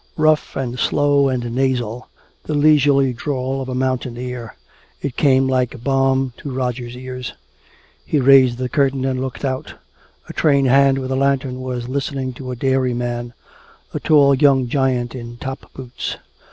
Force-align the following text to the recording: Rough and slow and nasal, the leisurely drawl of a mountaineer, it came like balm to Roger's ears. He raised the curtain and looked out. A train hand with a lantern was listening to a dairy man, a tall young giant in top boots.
Rough 0.17 0.55
and 0.55 0.79
slow 0.79 1.29
and 1.29 1.53
nasal, 1.53 2.07
the 2.45 2.55
leisurely 2.55 3.13
drawl 3.13 3.61
of 3.61 3.69
a 3.69 3.75
mountaineer, 3.75 4.55
it 4.99 5.15
came 5.15 5.47
like 5.47 5.83
balm 5.83 6.33
to 6.37 6.49
Roger's 6.51 6.97
ears. 6.97 7.33
He 8.03 8.19
raised 8.19 8.57
the 8.57 8.67
curtain 8.67 9.05
and 9.05 9.21
looked 9.21 9.45
out. 9.45 9.75
A 10.27 10.33
train 10.33 10.65
hand 10.65 10.97
with 10.97 11.11
a 11.11 11.15
lantern 11.15 11.61
was 11.61 11.87
listening 11.87 12.33
to 12.33 12.49
a 12.49 12.55
dairy 12.55 12.95
man, 12.95 13.35
a 13.93 13.99
tall 13.99 14.33
young 14.33 14.67
giant 14.67 15.13
in 15.13 15.37
top 15.37 15.71
boots. 15.75 16.17